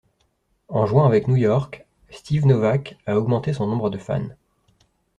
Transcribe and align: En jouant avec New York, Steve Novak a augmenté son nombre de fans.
En 0.67 0.87
jouant 0.87 1.05
avec 1.05 1.27
New 1.27 1.35
York, 1.35 1.85
Steve 2.09 2.47
Novak 2.47 2.97
a 3.05 3.19
augmenté 3.19 3.53
son 3.53 3.67
nombre 3.67 3.91
de 3.91 3.99
fans. 3.99 4.29